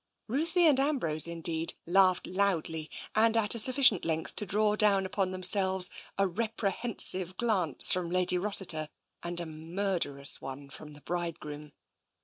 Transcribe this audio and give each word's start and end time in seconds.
Ruthie 0.27 0.65
and 0.65 0.79
Ambrose, 0.79 1.27
indeed, 1.27 1.75
laughed 1.85 2.25
loudly, 2.25 2.89
and 3.13 3.37
at 3.37 3.51
sufficient 3.59 4.03
length 4.03 4.35
to 4.37 4.47
draw 4.47 4.75
down 4.75 5.05
upon 5.05 5.29
themselves 5.29 5.91
a 6.17 6.25
reprehensive 6.25 7.37
glance 7.37 7.91
from 7.93 8.09
Lady 8.09 8.39
Rossiter 8.39 8.89
and 9.21 9.39
a 9.39 9.45
murderous 9.45 10.41
one 10.41 10.71
from 10.71 10.93
the 10.93 11.01
bride 11.01 11.39
groom. 11.39 11.73